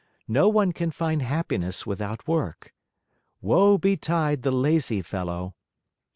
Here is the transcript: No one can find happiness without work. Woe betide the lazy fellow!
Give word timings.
No 0.27 0.49
one 0.49 0.71
can 0.71 0.89
find 0.89 1.21
happiness 1.21 1.85
without 1.85 2.27
work. 2.27 2.73
Woe 3.39 3.77
betide 3.77 4.41
the 4.41 4.49
lazy 4.49 5.03
fellow! 5.03 5.53